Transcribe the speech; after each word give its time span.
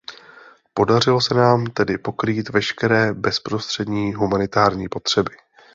Podařilo 0.73 1.21
se 1.21 1.33
nám 1.33 1.65
tedy 1.65 1.97
pokrýt 1.97 2.49
veškeré 2.49 3.13
bezprostřední 3.13 4.13
humanitární 4.13 4.89
potřeby. 4.89 5.31